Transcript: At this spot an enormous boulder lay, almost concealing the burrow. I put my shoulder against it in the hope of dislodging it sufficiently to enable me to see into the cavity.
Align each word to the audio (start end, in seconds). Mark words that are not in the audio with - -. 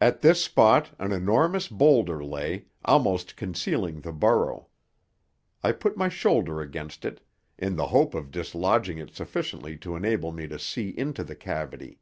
At 0.00 0.20
this 0.20 0.42
spot 0.42 0.90
an 0.98 1.12
enormous 1.12 1.68
boulder 1.68 2.24
lay, 2.24 2.64
almost 2.84 3.36
concealing 3.36 4.00
the 4.00 4.10
burrow. 4.12 4.66
I 5.62 5.70
put 5.70 5.96
my 5.96 6.08
shoulder 6.08 6.60
against 6.60 7.04
it 7.04 7.20
in 7.56 7.76
the 7.76 7.86
hope 7.86 8.14
of 8.16 8.32
dislodging 8.32 8.98
it 8.98 9.14
sufficiently 9.14 9.76
to 9.76 9.94
enable 9.94 10.32
me 10.32 10.48
to 10.48 10.58
see 10.58 10.88
into 10.88 11.22
the 11.22 11.36
cavity. 11.36 12.00